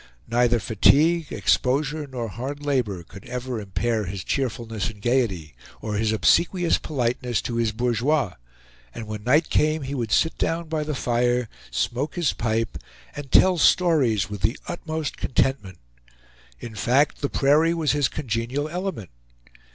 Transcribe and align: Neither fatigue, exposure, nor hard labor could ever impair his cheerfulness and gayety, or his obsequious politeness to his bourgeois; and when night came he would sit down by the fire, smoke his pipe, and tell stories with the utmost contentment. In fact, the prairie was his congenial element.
Neither 0.27 0.57
fatigue, 0.57 1.31
exposure, 1.31 2.07
nor 2.07 2.27
hard 2.29 2.65
labor 2.65 3.03
could 3.03 3.23
ever 3.29 3.61
impair 3.61 4.05
his 4.05 4.23
cheerfulness 4.23 4.89
and 4.89 4.99
gayety, 4.99 5.53
or 5.79 5.93
his 5.93 6.11
obsequious 6.11 6.79
politeness 6.79 7.39
to 7.43 7.57
his 7.57 7.71
bourgeois; 7.71 8.33
and 8.95 9.05
when 9.05 9.23
night 9.23 9.51
came 9.51 9.83
he 9.83 9.93
would 9.93 10.11
sit 10.11 10.35
down 10.39 10.67
by 10.69 10.83
the 10.83 10.95
fire, 10.95 11.47
smoke 11.69 12.15
his 12.15 12.33
pipe, 12.33 12.79
and 13.15 13.31
tell 13.31 13.59
stories 13.59 14.27
with 14.27 14.41
the 14.41 14.57
utmost 14.67 15.17
contentment. 15.17 15.77
In 16.59 16.73
fact, 16.73 17.21
the 17.21 17.29
prairie 17.29 17.75
was 17.75 17.91
his 17.91 18.07
congenial 18.07 18.67
element. 18.67 19.11